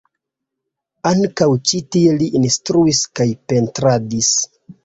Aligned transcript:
Ankaŭ 1.09 1.47
ĉi 1.71 1.83
tie 1.97 2.15
li 2.23 2.31
instruis 2.41 3.05
kaj 3.21 3.31
pentradis. 3.53 4.35